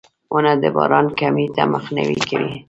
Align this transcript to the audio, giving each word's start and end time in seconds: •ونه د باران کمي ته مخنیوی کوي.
•ونه 0.33 0.53
د 0.61 0.63
باران 0.75 1.07
کمي 1.19 1.45
ته 1.55 1.63
مخنیوی 1.73 2.19
کوي. 2.29 2.51